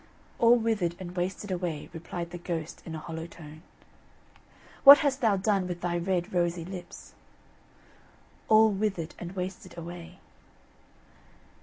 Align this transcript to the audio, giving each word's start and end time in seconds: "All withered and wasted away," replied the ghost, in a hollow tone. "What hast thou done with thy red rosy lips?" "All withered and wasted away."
"All 0.39 0.55
withered 0.55 0.95
and 0.99 1.15
wasted 1.15 1.51
away," 1.51 1.87
replied 1.93 2.31
the 2.31 2.39
ghost, 2.39 2.81
in 2.87 2.95
a 2.95 2.99
hollow 2.99 3.27
tone. 3.27 3.61
"What 4.83 4.97
hast 5.05 5.21
thou 5.21 5.37
done 5.37 5.67
with 5.67 5.81
thy 5.81 5.95
red 5.99 6.33
rosy 6.33 6.65
lips?" 6.65 7.13
"All 8.49 8.71
withered 8.71 9.13
and 9.19 9.33
wasted 9.35 9.77
away." 9.77 10.17